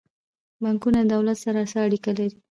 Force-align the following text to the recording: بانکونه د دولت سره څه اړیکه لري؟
بانکونه 0.61 0.99
د 1.03 1.07
دولت 1.13 1.37
سره 1.45 1.61
څه 1.71 1.77
اړیکه 1.87 2.11
لري؟ 2.17 2.29